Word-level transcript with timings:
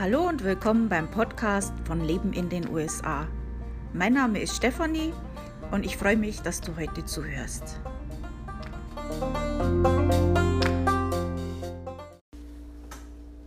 Hallo 0.00 0.28
und 0.28 0.44
willkommen 0.44 0.88
beim 0.88 1.10
Podcast 1.10 1.72
von 1.84 2.00
Leben 2.04 2.32
in 2.32 2.48
den 2.48 2.68
USA. 2.68 3.26
Mein 3.92 4.12
Name 4.12 4.40
ist 4.40 4.54
Stefanie 4.54 5.12
und 5.72 5.84
ich 5.84 5.96
freue 5.96 6.16
mich, 6.16 6.40
dass 6.40 6.60
du 6.60 6.76
heute 6.76 7.04
zuhörst. 7.04 7.80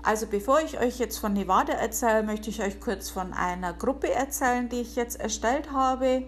Also 0.04 0.28
bevor 0.28 0.60
ich 0.60 0.78
euch 0.78 1.00
jetzt 1.00 1.20
von 1.20 1.32
Nevada 1.32 1.72
erzähle, 1.72 2.22
möchte 2.22 2.50
ich 2.50 2.62
euch 2.62 2.82
kurz 2.82 3.10
von 3.10 3.32
einer 3.32 3.72
Gruppe 3.72 4.12
erzählen, 4.12 4.68
die 4.68 4.82
ich 4.82 4.98
jetzt 4.98 5.22
erstellt 5.22 5.72
habe. 5.72 6.26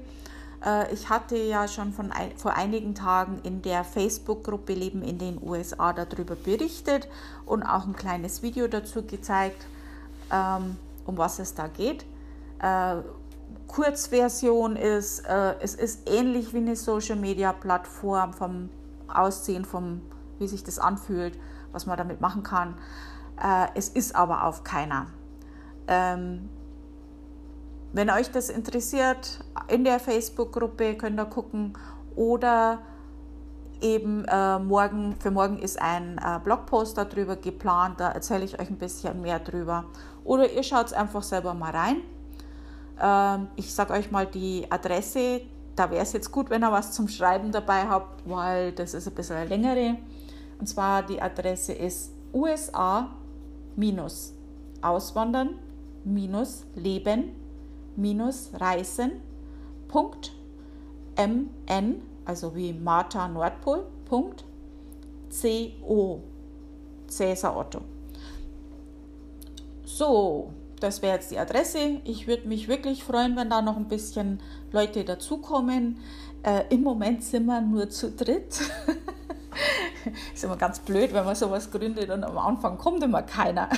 Äh, 0.66 0.94
ich 0.94 1.10
hatte 1.10 1.36
ja 1.36 1.68
schon 1.68 1.92
von 1.92 2.14
ein, 2.14 2.38
vor 2.38 2.54
einigen 2.54 2.96
Tagen 2.96 3.42
in 3.44 3.62
der 3.62 3.84
Facebook-Gruppe 3.84 4.74
Leben 4.74 5.04
in 5.04 5.18
den 5.18 5.38
USA 5.44 5.92
darüber 5.92 6.36
berichtet 6.36 7.10
und 7.46 7.64
auch 7.64 7.86
ein 7.86 7.96
kleines 7.98 8.42
Video 8.42 8.70
dazu 8.70 9.06
gezeigt, 9.06 9.66
um 11.06 11.18
was 11.18 11.40
es 11.40 11.54
da 11.54 11.68
geht. 11.68 12.06
Äh, 12.60 12.96
Kurzversion 13.68 14.76
ist, 14.76 15.22
äh, 15.22 15.56
es 15.60 15.76
ist 15.76 16.10
ähnlich 16.10 16.54
wie 16.54 16.58
eine 16.58 16.76
Social-Media-Plattform 16.76 18.34
vom 18.34 18.70
Aussehen, 19.08 19.66
vom, 19.66 20.02
wie 20.40 20.48
sich 20.48 20.64
das 20.64 20.80
anfühlt, 20.80 21.40
was 21.72 21.86
man 21.86 21.98
damit 21.98 22.22
machen 22.22 22.44
kann. 22.44 22.76
Äh, 23.42 23.68
es 23.76 23.90
ist 23.90 24.16
aber 24.16 24.46
auf 24.46 24.64
keiner. 24.64 25.08
Ähm, 25.88 26.50
wenn 27.94 28.10
euch 28.10 28.32
das 28.32 28.50
interessiert, 28.50 29.44
in 29.68 29.84
der 29.84 30.00
Facebook-Gruppe 30.00 30.96
könnt 30.96 31.20
ihr 31.20 31.26
gucken 31.26 31.74
oder 32.16 32.80
eben 33.84 34.26
äh, 34.26 34.58
morgen, 34.60 35.16
für 35.20 35.30
morgen 35.30 35.60
ist 35.60 35.80
ein 35.80 36.18
äh, 36.18 36.40
Blogpost 36.44 36.98
darüber 36.98 37.36
geplant, 37.36 38.00
da 38.00 38.12
erzähle 38.12 38.46
ich 38.46 38.60
euch 38.60 38.70
ein 38.70 38.78
bisschen 38.78 39.22
mehr 39.22 39.40
drüber. 39.40 39.86
Oder 40.24 40.52
ihr 40.52 40.64
schaut 40.64 40.94
einfach 40.94 41.22
selber 41.22 41.54
mal 41.54 41.72
rein. 41.72 41.98
Ähm, 43.00 43.48
ich 43.56 43.74
sage 43.74 43.94
euch 43.94 44.10
mal 44.10 44.26
die 44.26 44.66
Adresse, 44.70 45.42
da 45.76 45.92
wäre 45.92 46.04
es 46.04 46.14
jetzt 46.14 46.32
gut, 46.32 46.50
wenn 46.50 46.64
ihr 46.64 46.72
was 46.72 46.94
zum 46.94 47.08
Schreiben 47.08 47.52
dabei 47.52 47.88
habt, 47.88 48.28
weil 48.28 48.72
das 48.72 48.94
ist 48.94 49.08
ein 49.08 49.14
bisschen 49.14 49.36
eine 49.36 49.50
längere. 49.50 49.98
Und 50.60 50.68
zwar 50.68 51.04
die 51.04 51.22
Adresse 51.22 51.74
ist 51.74 52.14
USA 52.34 53.10
auswandern 54.82 55.56
leben 56.76 57.36
reisen 58.54 59.12
mn 61.18 62.13
also 62.26 62.56
wie 62.56 62.74
Martha 62.74 63.28
Nordpol, 63.28 63.86
Punkt, 64.06 64.44
CO, 65.30 66.22
Cäsar 67.08 67.58
Otto. 67.58 67.82
So, 69.86 70.52
das 70.80 71.02
wäre 71.02 71.16
jetzt 71.16 71.32
die 71.32 71.38
Adresse. 71.38 72.02
Ich 72.04 72.28
würde 72.28 72.48
mich 72.48 72.68
wirklich 72.68 73.04
freuen, 73.04 73.36
wenn 73.36 73.50
da 73.50 73.62
noch 73.62 73.78
ein 73.78 73.88
bisschen 73.88 74.40
Leute 74.72 75.04
dazukommen. 75.04 75.98
Äh, 76.44 76.64
Im 76.70 76.82
Moment 76.82 77.24
sind 77.24 77.46
wir 77.46 77.62
nur 77.62 77.90
zu 77.90 78.12
dritt. 78.12 78.60
ist 80.34 80.44
immer 80.44 80.58
ganz 80.58 80.80
blöd, 80.80 81.14
wenn 81.14 81.26
man 81.26 81.36
sowas 81.36 81.72
gründet 81.72 82.10
und 82.10 82.24
am 82.24 82.38
Anfang 82.38 82.78
kommt 82.78 83.04
immer 83.04 83.22
keiner. 83.22 83.70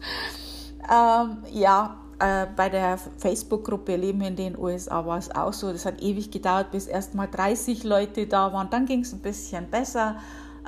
ähm, 0.90 1.38
ja, 1.52 1.98
äh, 2.18 2.46
bei 2.54 2.68
der 2.68 2.98
Facebook-Gruppe 3.18 3.96
Leben 3.96 4.20
in 4.20 4.36
den 4.36 4.58
USA 4.58 5.04
war 5.04 5.18
es 5.18 5.34
auch 5.34 5.52
so. 5.52 5.72
Das 5.72 5.84
hat 5.84 6.02
ewig 6.02 6.30
gedauert, 6.30 6.70
bis 6.70 6.86
erst 6.86 7.14
mal 7.14 7.26
30 7.26 7.84
Leute 7.84 8.26
da 8.26 8.52
waren. 8.52 8.70
Dann 8.70 8.86
ging 8.86 9.00
es 9.00 9.12
ein 9.12 9.20
bisschen 9.20 9.68
besser, 9.68 10.16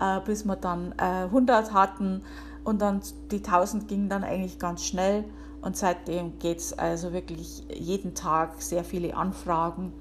äh, 0.01 0.21
bis 0.21 0.45
wir 0.45 0.57
dann 0.57 0.93
äh, 0.99 1.25
100 1.25 1.73
hatten. 1.73 2.23
Und 2.65 2.83
dann 2.83 3.01
die 3.31 3.37
1000 3.37 3.87
gingen 3.87 4.09
dann 4.09 4.25
eigentlich 4.25 4.59
ganz 4.59 4.85
schnell. 4.85 5.25
Und 5.63 5.77
seitdem 5.77 6.39
geht 6.39 6.59
es 6.59 6.73
also 6.73 7.13
wirklich 7.13 7.65
jeden 7.73 8.15
Tag 8.15 8.61
sehr 8.61 8.85
viele 8.85 9.17
Anfragen. 9.17 9.93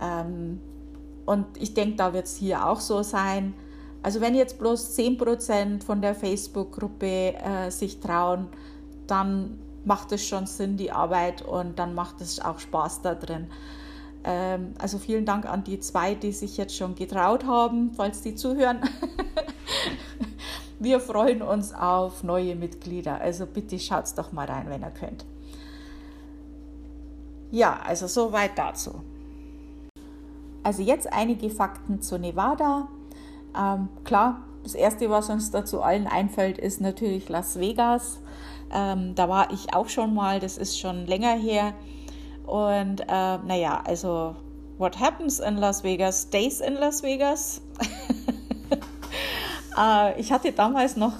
Ähm, 0.00 0.60
und 1.24 1.46
ich 1.58 1.74
denke, 1.74 1.96
da 1.96 2.12
wird 2.12 2.26
es 2.26 2.36
hier 2.36 2.66
auch 2.66 2.80
so 2.80 3.02
sein. 3.02 3.54
Also 4.02 4.20
wenn 4.20 4.34
jetzt 4.34 4.58
bloß 4.58 4.96
10% 4.96 5.82
von 5.82 6.00
der 6.00 6.14
Facebook-Gruppe 6.14 7.34
äh, 7.34 7.70
sich 7.70 7.98
trauen, 7.98 8.46
dann 9.06 9.58
macht 9.86 10.12
es 10.12 10.26
schon 10.26 10.46
Sinn, 10.46 10.76
die 10.76 10.92
Arbeit, 10.92 11.42
und 11.42 11.78
dann 11.78 11.94
macht 11.94 12.20
es 12.20 12.40
auch 12.40 12.58
Spaß 12.58 13.02
da 13.02 13.14
drin. 13.14 13.46
Ähm, 14.24 14.74
also 14.78 14.98
vielen 14.98 15.24
Dank 15.24 15.46
an 15.46 15.64
die 15.64 15.80
zwei, 15.80 16.14
die 16.14 16.32
sich 16.32 16.56
jetzt 16.56 16.76
schon 16.76 16.94
getraut 16.94 17.44
haben, 17.44 17.92
falls 17.94 18.20
die 18.20 18.34
zuhören. 18.34 18.80
Wir 20.78 21.00
freuen 21.00 21.40
uns 21.40 21.72
auf 21.72 22.22
neue 22.22 22.54
Mitglieder. 22.54 23.20
Also 23.20 23.46
bitte 23.46 23.78
schaut 23.78 24.06
doch 24.16 24.32
mal 24.32 24.46
rein, 24.46 24.68
wenn 24.68 24.82
ihr 24.82 24.90
könnt. 24.90 25.24
Ja, 27.50 27.80
also 27.86 28.08
soweit 28.08 28.58
dazu. 28.58 29.02
Also 30.62 30.82
jetzt 30.82 31.10
einige 31.12 31.48
Fakten 31.48 32.02
zu 32.02 32.18
Nevada. 32.18 32.88
Ähm, 33.56 33.88
klar, 34.04 34.42
das 34.64 34.74
Erste, 34.74 35.08
was 35.08 35.30
uns 35.30 35.52
dazu 35.52 35.80
allen 35.80 36.08
einfällt, 36.08 36.58
ist 36.58 36.80
natürlich 36.80 37.28
Las 37.28 37.60
Vegas. 37.60 38.18
Ähm, 38.72 39.14
da 39.14 39.28
war 39.28 39.52
ich 39.52 39.74
auch 39.74 39.88
schon 39.88 40.14
mal, 40.14 40.40
das 40.40 40.58
ist 40.58 40.78
schon 40.78 41.06
länger 41.06 41.34
her. 41.36 41.74
Und 42.46 43.00
äh, 43.00 43.38
naja, 43.38 43.82
also 43.84 44.36
What 44.78 45.00
happens 45.00 45.40
in 45.40 45.56
Las 45.56 45.84
Vegas 45.84 46.22
stays 46.22 46.60
in 46.60 46.74
Las 46.74 47.02
Vegas. 47.02 47.62
äh, 49.78 50.20
ich 50.20 50.32
hatte 50.32 50.52
damals 50.52 50.96
noch 50.96 51.14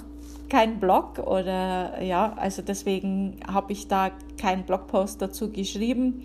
keinen 0.47 0.79
Blog 0.79 1.19
oder 1.19 2.01
ja, 2.01 2.33
also 2.33 2.61
deswegen 2.61 3.37
habe 3.51 3.73
ich 3.73 3.87
da 3.87 4.11
keinen 4.37 4.63
Blogpost 4.63 5.21
dazu 5.21 5.51
geschrieben. 5.51 6.23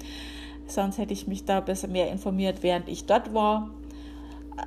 Sonst 0.66 0.98
hätte 0.98 1.12
ich 1.12 1.26
mich 1.26 1.44
da 1.44 1.60
bisschen 1.60 1.92
mehr 1.92 2.10
informiert, 2.10 2.62
während 2.62 2.88
ich 2.88 3.06
dort 3.06 3.32
war. 3.32 3.70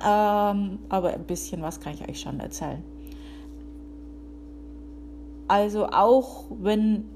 Ähm, 0.04 0.80
aber 0.88 1.14
ein 1.14 1.24
bisschen 1.24 1.62
was 1.62 1.80
kann 1.80 1.94
ich 1.94 2.08
euch 2.08 2.20
schon 2.20 2.40
erzählen. 2.40 2.82
Also 5.48 5.86
auch 5.86 6.44
wenn 6.50 7.08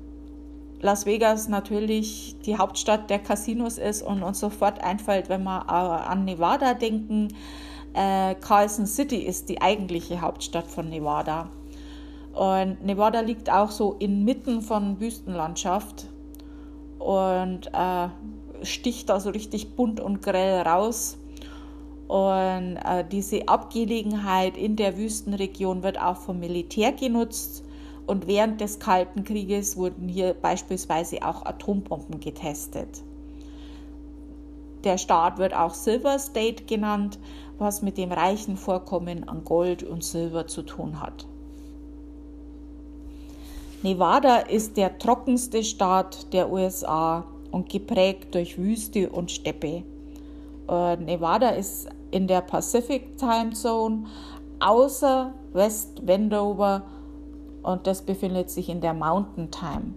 Las 0.81 1.05
Vegas 1.05 1.49
natürlich 1.49 2.37
die 2.47 2.57
Hauptstadt 2.57 3.11
der 3.11 3.19
Casinos 3.19 3.77
ist 3.77 4.03
und 4.03 4.23
uns 4.23 4.41
sofort 4.41 4.83
einfällt, 4.83 5.29
wenn 5.29 5.43
wir 5.43 5.69
an 5.69 6.25
Nevada 6.25 6.75
denken, 6.75 7.29
äh, 7.93 8.35
Carlson 8.37 8.87
City 8.87 9.17
ist 9.17 9.49
die 9.49 9.61
eigentliche 9.61 10.21
Hauptstadt 10.21 10.67
von 10.67 10.89
Nevada. 10.89 11.51
Und 12.33 12.85
Nevada 12.85 13.21
liegt 13.21 13.51
auch 13.51 13.71
so 13.71 13.97
inmitten 13.99 14.63
von 14.63 15.01
Wüstenlandschaft 15.01 16.07
und 16.99 17.67
äh, 17.75 18.09
sticht 18.63 19.09
da 19.09 19.21
so 19.21 19.31
richtig 19.31 19.75
bunt 19.75 20.01
und 20.01 20.23
grell 20.23 20.61
raus. 20.63 21.19
Und 22.07 22.77
äh, 22.77 23.05
diese 23.11 23.49
Abgelegenheit 23.49 24.57
in 24.57 24.77
der 24.77 24.97
Wüstenregion 24.97 25.83
wird 25.83 26.01
auch 26.01 26.17
vom 26.17 26.41
Militär 26.41 26.93
genutzt. 26.93 27.65
Und 28.07 28.27
während 28.27 28.61
des 28.61 28.79
Kalten 28.79 29.25
Krieges 29.25 29.77
wurden 29.77 30.09
hier 30.09 30.35
beispielsweise 30.35 31.23
auch 31.23 31.45
Atombomben 31.45 32.21
getestet. 32.21 33.03
Der 34.85 34.99
Staat 34.99 35.39
wird 35.39 35.55
auch 35.55 35.75
Silver 35.75 36.19
State 36.19 36.65
genannt, 36.65 37.19
was 37.59 37.83
mit 37.83 37.99
dem 37.99 38.13
reichen 38.13 38.57
Vorkommen 38.57 39.29
an 39.29 39.45
Gold 39.45 39.83
und 39.83 40.03
Silber 40.03 40.47
zu 40.47 40.63
tun 40.63 41.01
hat. 41.01 41.27
Nevada 43.83 44.37
ist 44.37 44.77
der 44.77 44.99
trockenste 44.99 45.65
Staat 45.65 46.33
der 46.33 46.51
USA 46.51 47.25
und 47.51 47.69
geprägt 47.69 48.35
durch 48.35 48.59
Wüste 48.59 49.11
und 49.11 49.31
Steppe. 49.31 49.85
Äh, 50.69 50.97
Nevada 50.97 51.51
ist 51.51 51.89
in 52.11 52.27
der 52.27 52.43
Pacific 52.43 53.17
Time 53.17 53.51
Zone 53.53 54.05
außer 54.61 55.33
West 55.53 56.07
Wendover 56.07 56.83
und 57.63 57.87
das 57.87 58.03
befindet 58.03 58.51
sich 58.51 58.69
in 58.69 58.81
der 58.81 58.95
Mountain 58.95 59.51
Time. 59.51 59.95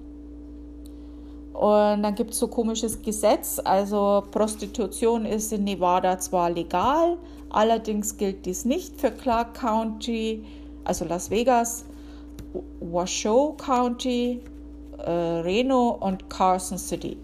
Und 1.53 2.03
dann 2.03 2.15
gibt 2.15 2.31
es 2.31 2.39
so 2.39 2.47
komisches 2.47 3.01
Gesetz, 3.01 3.61
also 3.63 4.23
Prostitution 4.31 5.25
ist 5.25 5.53
in 5.53 5.63
Nevada 5.63 6.17
zwar 6.17 6.49
legal, 6.49 7.17
allerdings 7.49 8.17
gilt 8.17 8.45
dies 8.45 8.65
nicht 8.65 8.99
für 8.99 9.11
Clark 9.11 9.53
County, 9.53 10.43
also 10.83 11.05
Las 11.05 11.29
Vegas, 11.29 11.85
Washoe 12.79 13.55
County, 13.57 14.41
äh, 14.97 15.11
Reno 15.11 15.97
und 15.99 16.29
Carson 16.29 16.77
City. 16.77 17.17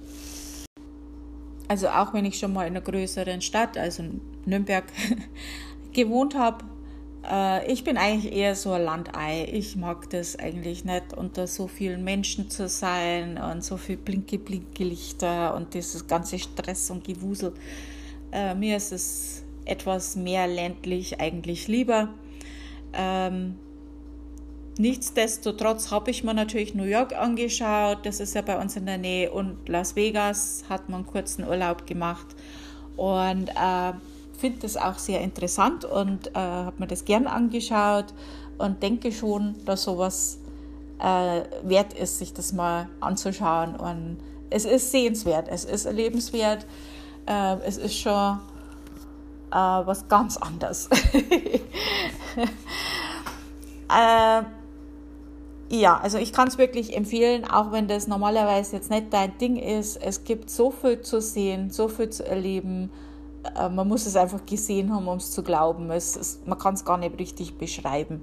Also 1.67 1.87
auch 1.87 2.13
wenn 2.13 2.25
ich 2.25 2.37
schon 2.37 2.53
mal 2.53 2.67
in 2.67 2.75
einer 2.75 2.81
größeren 2.81 3.41
Stadt, 3.41 3.77
also 3.77 4.03
Nürnberg, 4.45 4.85
gewohnt 5.93 6.35
habe, 6.35 6.65
äh, 7.29 7.71
ich 7.71 7.83
bin 7.83 7.97
eigentlich 7.97 8.33
eher 8.33 8.55
so 8.55 8.71
ein 8.71 8.83
Landei. 8.83 9.47
Ich 9.51 9.75
mag 9.75 10.09
das 10.09 10.37
eigentlich 10.37 10.85
nicht, 10.85 11.13
unter 11.15 11.47
so 11.47 11.67
vielen 11.67 12.03
Menschen 12.03 12.49
zu 12.49 12.67
sein 12.67 13.37
und 13.37 13.63
so 13.63 13.77
viel 13.77 13.97
blinke, 13.97 14.37
blinke 14.37 14.83
Lichter 14.83 15.55
und 15.55 15.73
dieses 15.73 16.07
ganze 16.07 16.39
Stress 16.39 16.89
und 16.89 17.03
Gewusel. 17.03 17.53
Äh, 18.31 18.55
mir 18.55 18.77
ist 18.77 18.91
es 18.91 19.43
etwas 19.65 20.15
mehr 20.15 20.47
ländlich 20.47 21.19
eigentlich 21.19 21.67
lieber. 21.67 22.09
Ähm, 22.93 23.55
Nichtsdestotrotz 24.79 25.91
habe 25.91 26.09
ich 26.09 26.23
mir 26.23 26.33
natürlich 26.33 26.73
New 26.73 26.85
York 26.85 27.13
angeschaut, 27.13 28.05
das 28.05 28.21
ist 28.21 28.33
ja 28.33 28.41
bei 28.41 28.57
uns 28.57 28.77
in 28.77 28.85
der 28.85 28.97
Nähe, 28.97 29.29
und 29.29 29.67
Las 29.67 29.97
Vegas 29.97 30.63
hat 30.69 30.87
man 30.87 31.05
kurzen 31.05 31.45
Urlaub 31.45 31.85
gemacht 31.85 32.27
und 32.95 33.49
äh, 33.49 33.91
finde 34.39 34.59
das 34.59 34.77
auch 34.77 34.97
sehr 34.97 35.21
interessant 35.21 35.85
und 35.85 36.27
äh, 36.27 36.39
habe 36.39 36.75
mir 36.79 36.87
das 36.87 37.05
gern 37.05 37.27
angeschaut 37.27 38.13
und 38.57 38.81
denke 38.81 39.11
schon, 39.11 39.55
dass 39.65 39.83
sowas 39.83 40.39
äh, 40.99 41.41
wert 41.63 41.93
ist, 41.93 42.19
sich 42.19 42.33
das 42.33 42.53
mal 42.53 42.89
anzuschauen 42.99 43.75
und 43.75 44.17
es 44.49 44.65
ist 44.65 44.91
sehenswert, 44.91 45.47
es 45.49 45.65
ist 45.65 45.85
erlebenswert, 45.85 46.65
äh, 47.25 47.57
es 47.65 47.77
ist 47.77 47.95
schon 47.95 48.39
äh, 49.51 49.55
was 49.55 50.07
ganz 50.07 50.37
anderes. 50.37 50.89
äh, 53.89 54.43
ja, 55.71 55.97
also 55.97 56.17
ich 56.17 56.33
kann 56.33 56.47
es 56.47 56.57
wirklich 56.57 56.95
empfehlen, 56.95 57.45
auch 57.45 57.71
wenn 57.71 57.87
das 57.87 58.07
normalerweise 58.07 58.75
jetzt 58.75 58.89
nicht 58.89 59.13
dein 59.13 59.37
Ding 59.37 59.55
ist. 59.55 59.97
Es 59.97 60.23
gibt 60.23 60.49
so 60.49 60.71
viel 60.71 61.01
zu 61.01 61.21
sehen, 61.21 61.69
so 61.69 61.87
viel 61.87 62.09
zu 62.09 62.25
erleben. 62.25 62.89
Äh, 63.55 63.69
man 63.69 63.87
muss 63.87 64.05
es 64.05 64.15
einfach 64.15 64.45
gesehen 64.45 64.93
haben, 64.93 65.07
um 65.07 65.17
es 65.17 65.31
zu 65.31 65.43
glauben. 65.43 65.89
Es, 65.91 66.15
es, 66.15 66.41
man 66.45 66.57
kann 66.57 66.73
es 66.73 66.85
gar 66.85 66.97
nicht 66.97 67.17
richtig 67.19 67.57
beschreiben. 67.57 68.21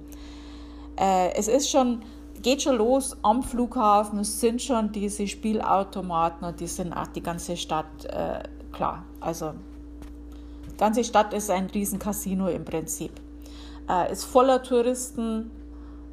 Äh, 0.97 1.35
es 1.35 1.49
ist 1.49 1.71
schon, 1.71 2.03
geht 2.43 2.63
schon 2.63 2.77
los 2.77 3.17
am 3.23 3.43
Flughafen. 3.43 4.19
Es 4.21 4.41
sind 4.41 4.63
schon 4.63 4.93
diese 4.93 5.27
Spielautomaten 5.27 6.47
und 6.47 6.61
die 6.61 6.67
sind 6.67 6.93
auch 6.93 7.09
die 7.09 7.23
ganze 7.23 7.57
Stadt 7.57 8.05
äh, 8.07 8.43
klar. 8.73 9.05
Also 9.21 9.53
die 10.71 10.77
ganze 10.77 11.05
Stadt 11.05 11.33
ist 11.33 11.51
ein 11.51 11.67
riesen 11.67 11.99
Casino 11.99 12.49
im 12.49 12.65
Prinzip. 12.65 13.13
Äh, 13.89 14.13
ist 14.13 14.25
voller 14.25 14.63
Touristen 14.63 15.51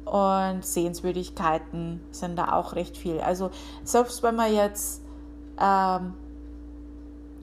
und 0.04 0.64
Sehenswürdigkeiten 0.64 2.00
sind 2.10 2.36
da 2.36 2.52
auch 2.52 2.74
recht 2.74 2.96
viel. 2.96 3.20
Also 3.20 3.50
selbst 3.84 4.22
wenn 4.22 4.36
man 4.36 4.52
jetzt 4.54 5.02
ähm, 5.58 6.14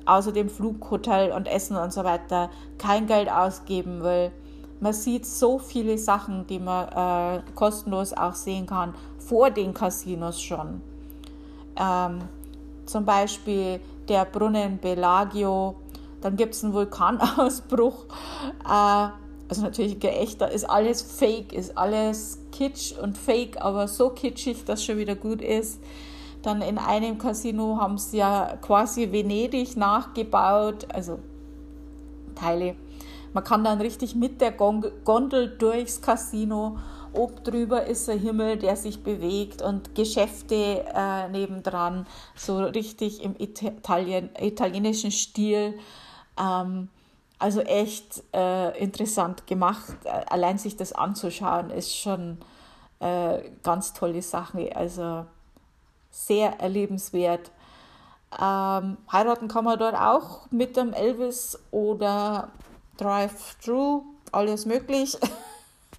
außer 0.05 0.31
dem 0.31 0.49
Flug, 0.49 0.89
Hotel 0.91 1.31
und 1.31 1.47
Essen 1.47 1.77
und 1.77 1.93
so 1.93 2.03
weiter 2.03 2.49
kein 2.77 3.07
Geld 3.07 3.31
ausgeben 3.31 4.03
will, 4.03 4.31
man 4.81 4.93
sieht 4.93 5.27
so 5.27 5.59
viele 5.59 5.97
Sachen, 5.97 6.47
die 6.47 6.59
man 6.59 6.87
äh, 6.87 7.41
kostenlos 7.53 8.13
auch 8.13 8.33
sehen 8.33 8.65
kann, 8.65 8.95
vor 9.19 9.51
den 9.51 9.75
Casinos 9.75 10.41
schon. 10.41 10.81
Ähm, 11.75 12.19
zum 12.87 13.05
Beispiel 13.05 13.79
der 14.09 14.25
Brunnen 14.25 14.79
Bellagio, 14.79 15.75
dann 16.21 16.35
gibt 16.35 16.55
es 16.55 16.63
einen 16.63 16.73
Vulkanausbruch. 16.73 18.05
Äh, 18.67 19.09
also 19.47 19.63
natürlich 19.63 19.99
geächter, 19.99 20.49
ist 20.49 20.63
alles 20.63 21.01
fake, 21.01 21.53
ist 21.53 21.77
alles 21.77 22.39
kitsch 22.51 22.93
und 22.97 23.17
fake, 23.17 23.61
aber 23.61 23.87
so 23.87 24.09
kitschig, 24.09 24.63
dass 24.65 24.83
schon 24.83 24.97
wieder 24.97 25.15
gut 25.15 25.41
ist. 25.41 25.79
Dann 26.41 26.61
in 26.61 26.77
einem 26.77 27.17
Casino 27.17 27.77
haben 27.79 27.97
sie 27.97 28.17
ja 28.17 28.57
quasi 28.61 29.11
Venedig 29.11 29.77
nachgebaut, 29.77 30.87
also 30.93 31.19
Teile. 32.35 32.75
Man 33.33 33.43
kann 33.43 33.63
dann 33.63 33.79
richtig 33.79 34.15
mit 34.15 34.41
der 34.41 34.51
Gondel 34.51 35.57
durchs 35.57 36.01
Casino. 36.01 36.79
Oben 37.13 37.43
drüber 37.43 37.85
ist 37.85 38.07
der 38.07 38.15
Himmel, 38.15 38.57
der 38.57 38.75
sich 38.75 39.03
bewegt 39.03 39.61
und 39.61 39.95
Geschäfte 39.95 40.85
äh, 40.93 41.27
nebendran, 41.29 42.07
so 42.35 42.59
richtig 42.59 43.21
im 43.23 43.35
Italien, 43.37 44.29
italienischen 44.39 45.11
Stil. 45.11 45.77
Ähm, 46.39 46.89
also 47.37 47.61
echt 47.61 48.23
äh, 48.33 48.77
interessant 48.81 49.47
gemacht. 49.47 49.95
Allein 50.29 50.57
sich 50.57 50.77
das 50.77 50.93
anzuschauen, 50.93 51.69
ist 51.69 51.97
schon 51.97 52.37
äh, 52.99 53.39
ganz 53.63 53.93
tolle 53.93 54.21
Sache. 54.21 54.75
Also 54.75 55.25
sehr 56.11 56.59
erlebenswert. 56.59 57.51
Ähm, 58.39 58.97
heiraten 59.11 59.47
kann 59.47 59.65
man 59.65 59.79
dort 59.79 59.95
auch 59.95 60.49
mit 60.51 60.77
dem 60.77 60.93
Elvis 60.93 61.59
oder 61.71 62.49
Drive-Thru, 62.97 64.03
alles 64.31 64.65
möglich. 64.65 65.17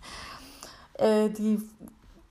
äh, 0.95 1.29
die, 1.29 1.61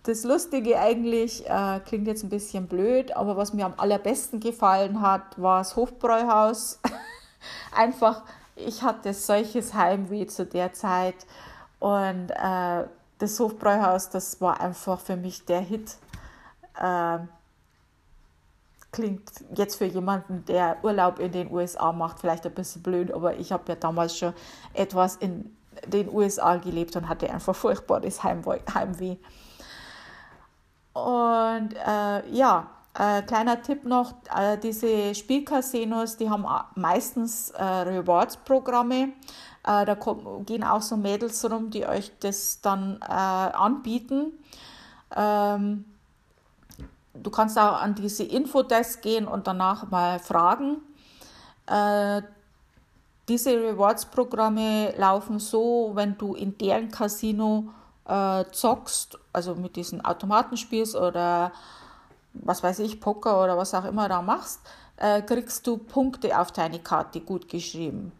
das 0.04 0.24
Lustige 0.24 0.80
eigentlich 0.80 1.48
äh, 1.48 1.80
klingt 1.86 2.08
jetzt 2.08 2.24
ein 2.24 2.30
bisschen 2.30 2.68
blöd, 2.68 3.16
aber 3.16 3.38
was 3.38 3.54
mir 3.54 3.66
am 3.66 3.74
allerbesten 3.78 4.40
gefallen 4.40 5.02
hat, 5.02 5.40
war 5.40 5.60
das 5.60 5.76
Hofbräuhaus. 5.76 6.80
Einfach 7.76 8.24
ich 8.66 8.82
hatte 8.82 9.14
solches 9.14 9.74
Heimweh 9.74 10.28
zu 10.28 10.46
der 10.46 10.74
Zeit 10.74 11.16
und 11.80 12.30
äh, 12.30 12.84
das 13.18 13.40
Hofbräuhaus, 13.40 14.10
das 14.10 14.42
war 14.42 14.60
einfach 14.60 15.00
für 15.00 15.16
mich 15.16 15.46
der 15.46 15.62
Hit. 15.62 15.96
Äh, 16.80 17.20
klingt 18.92 19.32
jetzt 19.56 19.76
für 19.76 19.86
jemanden, 19.86 20.44
der 20.46 20.78
Urlaub 20.84 21.20
in 21.20 21.32
den 21.32 21.52
USA 21.52 21.92
macht, 21.92 22.20
vielleicht 22.20 22.46
ein 22.46 22.54
bisschen 22.54 22.84
blöd, 22.84 23.12
aber 23.14 23.38
ich 23.38 23.52
habe 23.52 23.64
ja 23.68 23.76
damals 23.76 24.18
schon 24.18 24.34
etwas 24.74 25.16
in 25.18 25.56
den 25.88 26.14
USA 26.14 26.58
gelebt 26.58 26.96
und 26.96 27.08
hatte 27.08 27.30
einfach 27.32 27.56
furchtbares 27.56 28.24
Heimweh. 28.24 29.18
Und 30.94 31.74
äh, 31.74 32.30
ja, 32.30 32.70
äh, 32.94 33.22
kleiner 33.22 33.62
Tipp 33.62 33.86
noch, 33.86 34.14
äh, 34.36 34.58
diese 34.58 35.16
Spielcasinos, 35.16 36.18
die 36.18 36.30
haben 36.30 36.46
meistens 36.76 37.52
äh, 37.52 37.64
Rewards-Programme. 37.64 39.14
Äh, 39.66 39.86
da 39.86 39.96
kommen, 39.96 40.46
gehen 40.46 40.64
auch 40.64 40.82
so 40.82 40.98
Mädels 40.98 41.50
rum, 41.50 41.70
die 41.70 41.86
euch 41.86 42.12
das 42.20 42.60
dann 42.60 43.00
äh, 43.02 43.14
anbieten. 43.14 44.34
Ähm, 45.16 45.86
du 47.14 47.30
kannst 47.30 47.58
auch 47.58 47.82
an 47.82 47.96
diese 47.96 48.24
Infodesk 48.24 49.02
gehen 49.02 49.28
und 49.28 49.48
danach 49.48 49.90
mal 49.90 50.20
fragen. 50.20 50.78
Äh, 51.68 52.22
diese 53.28 53.52
Rewards-Programme 53.52 54.94
laufen 54.98 55.40
so, 55.40 55.92
wenn 55.94 56.18
du 56.18 56.34
in 56.36 56.58
deren 56.58 56.92
Casino 56.92 57.70
zockst, 58.52 59.18
also 59.32 59.56
mit 59.56 59.78
diesen 59.78 60.04
Automaten 60.04 60.58
spielst 60.58 60.96
oder 60.96 61.54
was 62.34 62.64
weiß 62.64 62.80
ich, 62.80 63.00
Poker 63.00 63.44
oder 63.44 63.58
was 63.58 63.74
auch 63.74 63.86
immer 63.86 64.10
da 64.10 64.22
machst, 64.22 64.60
äh, 64.98 65.22
kriegst 65.22 65.66
du 65.68 65.78
Punkte 65.78 66.38
auf 66.40 66.52
deine 66.52 66.80
Karte 66.80 67.22
gut 67.22 67.50
geschrieben. 67.50 68.12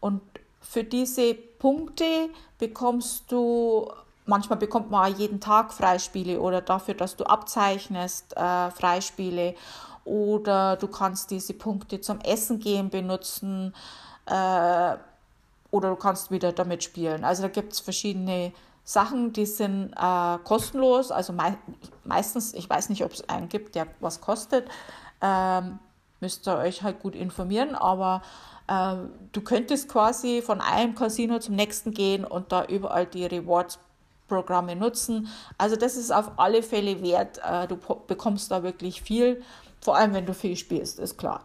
Und 0.00 0.20
für 0.60 0.84
diese 0.84 1.34
Punkte 1.34 2.30
bekommst 2.58 3.30
du, 3.30 3.90
manchmal 4.28 4.58
bekommt 4.58 4.90
man 4.90 5.16
jeden 5.16 5.40
Tag 5.40 5.72
Freispiele 5.72 6.40
oder 6.40 6.60
dafür, 6.60 6.94
dass 6.94 7.16
du 7.16 7.24
abzeichnest, 7.24 8.36
äh, 8.36 8.70
Freispiele. 8.70 9.54
Oder 10.04 10.76
du 10.76 10.88
kannst 10.88 11.30
diese 11.30 11.54
Punkte 11.54 12.00
zum 12.00 12.20
Essen 12.20 12.60
gehen 12.60 12.88
benutzen 12.88 13.74
äh, 14.26 14.96
oder 15.70 15.90
du 15.90 15.96
kannst 15.96 16.30
wieder 16.30 16.52
damit 16.52 16.84
spielen. 16.84 17.24
Also 17.24 17.42
da 17.42 17.48
gibt 17.48 17.72
es 17.72 17.80
verschiedene 17.80 18.52
Sachen, 18.84 19.34
die 19.34 19.44
sind 19.44 19.92
äh, 19.92 20.38
kostenlos, 20.44 21.10
also 21.10 21.34
mei 21.34 21.58
meistens, 22.04 22.54
ich 22.54 22.70
weiß 22.70 22.88
nicht, 22.88 23.04
ob 23.04 23.12
es 23.12 23.28
einen 23.28 23.50
gibt, 23.50 23.74
der 23.74 23.86
was 24.00 24.22
kostet, 24.22 24.66
ähm, 25.20 25.78
müsst 26.20 26.48
ihr 26.48 26.56
euch 26.56 26.82
halt 26.82 27.00
gut 27.00 27.14
informieren, 27.14 27.74
aber 27.74 28.22
äh, 28.66 28.94
du 29.32 29.42
könntest 29.42 29.90
quasi 29.90 30.40
von 30.40 30.62
einem 30.62 30.94
Casino 30.94 31.38
zum 31.38 31.54
nächsten 31.54 31.92
gehen 31.92 32.24
und 32.24 32.50
da 32.50 32.64
überall 32.64 33.04
die 33.04 33.26
Rewards-Programme 34.28 34.76
nutzen. 34.76 35.28
Also 35.56 35.76
das 35.76 35.96
ist 35.96 36.12
auf 36.12 36.32
alle 36.38 36.62
Fälle 36.62 37.02
wert, 37.02 37.40
äh, 37.44 37.66
du 37.66 37.76
bekommst 38.06 38.50
da 38.50 38.62
wirklich 38.62 39.02
viel, 39.02 39.42
vor 39.80 39.96
allem 39.96 40.14
wenn 40.14 40.26
du 40.26 40.34
viel 40.34 40.56
spielst, 40.56 40.98
ist 40.98 41.18
klar. 41.18 41.42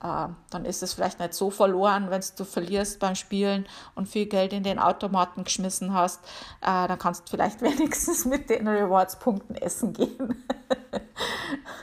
Uh, 0.00 0.28
dann 0.50 0.64
ist 0.64 0.80
es 0.84 0.94
vielleicht 0.94 1.18
nicht 1.18 1.34
so 1.34 1.50
verloren, 1.50 2.08
wenn 2.08 2.22
du 2.36 2.44
verlierst 2.44 3.00
beim 3.00 3.16
Spielen 3.16 3.66
und 3.96 4.06
viel 4.06 4.26
Geld 4.26 4.52
in 4.52 4.62
den 4.62 4.78
Automaten 4.78 5.42
geschmissen 5.42 5.92
hast. 5.92 6.20
Uh, 6.62 6.86
dann 6.86 7.00
kannst 7.00 7.26
du 7.26 7.30
vielleicht 7.30 7.60
wenigstens 7.62 8.24
mit 8.24 8.48
den 8.48 8.68
Rewards-Punkten 8.68 9.56
essen 9.56 9.94
gehen. 9.94 10.44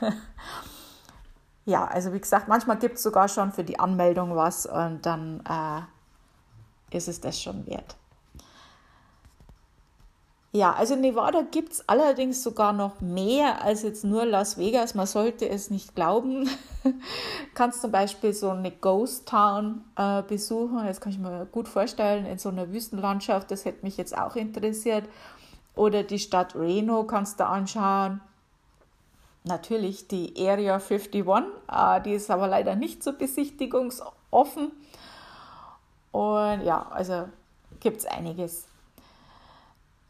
ja, 1.66 1.84
also 1.84 2.14
wie 2.14 2.20
gesagt, 2.20 2.48
manchmal 2.48 2.78
gibt 2.78 2.96
es 2.96 3.02
sogar 3.02 3.28
schon 3.28 3.52
für 3.52 3.64
die 3.64 3.78
Anmeldung 3.78 4.34
was 4.34 4.64
und 4.64 5.04
dann 5.04 5.42
uh, 5.46 5.82
ist 6.96 7.08
es 7.08 7.20
das 7.20 7.38
schon 7.38 7.66
wert. 7.66 7.96
Ja, 10.56 10.72
also 10.72 10.94
in 10.94 11.02
Nevada 11.02 11.42
gibt 11.42 11.74
es 11.74 11.86
allerdings 11.86 12.42
sogar 12.42 12.72
noch 12.72 13.02
mehr 13.02 13.62
als 13.62 13.82
jetzt 13.82 14.04
nur 14.04 14.24
Las 14.24 14.56
Vegas. 14.56 14.94
Man 14.94 15.06
sollte 15.06 15.46
es 15.46 15.68
nicht 15.68 15.94
glauben. 15.94 16.48
Kannst 17.54 17.82
zum 17.82 17.92
Beispiel 17.92 18.32
so 18.32 18.48
eine 18.48 18.70
Ghost 18.70 19.28
Town 19.28 19.84
äh, 19.96 20.22
besuchen. 20.22 20.78
Das 20.86 21.02
kann 21.02 21.12
ich 21.12 21.18
mir 21.18 21.44
gut 21.52 21.68
vorstellen, 21.68 22.24
in 22.24 22.38
so 22.38 22.48
einer 22.48 22.72
Wüstenlandschaft. 22.72 23.50
Das 23.50 23.66
hätte 23.66 23.84
mich 23.84 23.98
jetzt 23.98 24.16
auch 24.16 24.34
interessiert. 24.34 25.04
Oder 25.74 26.04
die 26.04 26.18
Stadt 26.18 26.54
Reno 26.56 27.04
kannst 27.04 27.38
du 27.38 27.46
anschauen. 27.46 28.22
Natürlich 29.44 30.08
die 30.08 30.32
Area 30.38 30.76
51, 30.76 31.22
äh, 31.70 32.00
die 32.00 32.12
ist 32.14 32.30
aber 32.30 32.48
leider 32.48 32.76
nicht 32.76 33.04
so 33.04 33.12
besichtigungsoffen. 33.12 34.72
Und 36.12 36.62
ja, 36.64 36.86
also 36.92 37.28
gibt 37.78 37.98
es 37.98 38.06
einiges. 38.06 38.68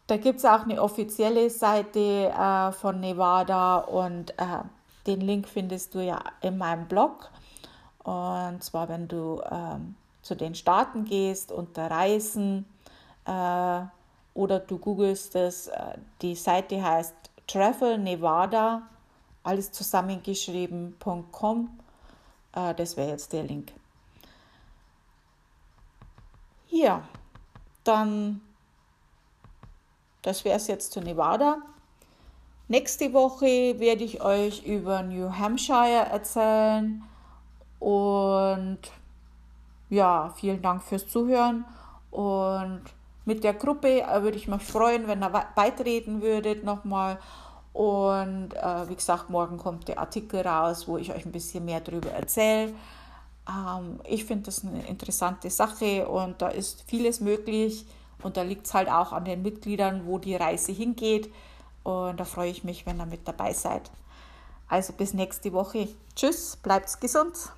Da 0.06 0.16
gibt 0.16 0.38
es 0.38 0.44
auch 0.44 0.62
eine 0.62 0.80
offizielle 0.80 1.50
Seite 1.50 2.28
äh, 2.28 2.72
von 2.72 3.00
Nevada 3.00 3.78
und 3.78 4.30
äh, 4.38 4.62
den 5.06 5.20
Link 5.20 5.48
findest 5.48 5.94
du 5.94 6.04
ja 6.04 6.22
in 6.40 6.58
meinem 6.58 6.86
Blog. 6.86 7.30
Und 8.04 8.62
zwar, 8.62 8.88
wenn 8.88 9.08
du 9.08 9.42
ähm, 9.50 9.96
zu 10.22 10.36
den 10.36 10.54
Staaten 10.54 11.04
gehst 11.04 11.50
unter 11.50 11.90
Reisen 11.90 12.66
äh, 13.24 13.80
oder 14.34 14.60
du 14.60 14.78
googelst 14.78 15.34
es, 15.34 15.66
äh, 15.68 15.98
die 16.22 16.36
Seite 16.36 16.82
heißt 16.82 17.14
Travel 17.46 17.98
Nevada, 17.98 18.82
alles 19.42 19.72
zusammengeschrieben.com. 19.72 21.80
Äh, 22.52 22.74
das 22.74 22.96
wäre 22.96 23.10
jetzt 23.10 23.32
der 23.32 23.44
Link. 23.44 23.72
Ja, 26.68 27.02
dann, 27.84 28.40
das 30.26 30.44
wäre 30.44 30.56
es 30.56 30.66
jetzt 30.66 30.92
zu 30.92 31.00
Nevada. 31.00 31.58
Nächste 32.68 33.12
Woche 33.12 33.78
werde 33.78 34.02
ich 34.02 34.20
euch 34.22 34.64
über 34.66 35.02
New 35.02 35.30
Hampshire 35.30 36.06
erzählen 36.10 37.02
und 37.78 38.78
ja, 39.88 40.34
vielen 40.36 40.62
Dank 40.62 40.82
fürs 40.82 41.06
Zuhören 41.06 41.64
und 42.10 42.82
mit 43.24 43.44
der 43.44 43.54
Gruppe 43.54 44.02
äh, 44.02 44.22
würde 44.22 44.36
ich 44.36 44.48
mich 44.48 44.62
freuen, 44.62 45.06
wenn 45.06 45.22
ihr 45.22 45.30
beitreten 45.54 46.22
würdet 46.22 46.64
nochmal. 46.64 47.18
Und 47.72 48.54
äh, 48.54 48.88
wie 48.88 48.94
gesagt, 48.94 49.30
morgen 49.30 49.58
kommt 49.58 49.86
der 49.88 49.98
Artikel 49.98 50.40
raus, 50.40 50.88
wo 50.88 50.96
ich 50.96 51.12
euch 51.12 51.26
ein 51.26 51.32
bisschen 51.32 51.64
mehr 51.64 51.80
darüber 51.80 52.10
erzähle. 52.10 52.72
Ähm, 53.48 54.00
ich 54.04 54.24
finde 54.24 54.44
das 54.44 54.64
eine 54.64 54.86
interessante 54.86 55.50
Sache 55.50 56.08
und 56.08 56.40
da 56.40 56.48
ist 56.48 56.84
vieles 56.86 57.20
möglich. 57.20 57.84
Und 58.22 58.36
da 58.36 58.42
liegt 58.42 58.66
es 58.66 58.74
halt 58.74 58.88
auch 58.88 59.12
an 59.12 59.24
den 59.24 59.42
Mitgliedern, 59.42 60.06
wo 60.06 60.18
die 60.18 60.34
Reise 60.34 60.72
hingeht. 60.72 61.32
Und 61.82 62.18
da 62.18 62.24
freue 62.24 62.50
ich 62.50 62.64
mich, 62.64 62.86
wenn 62.86 63.00
ihr 63.00 63.06
mit 63.06 63.28
dabei 63.28 63.52
seid. 63.52 63.90
Also 64.68 64.92
bis 64.92 65.14
nächste 65.14 65.52
Woche. 65.52 65.88
Tschüss, 66.14 66.56
bleibt 66.56 67.00
gesund. 67.00 67.52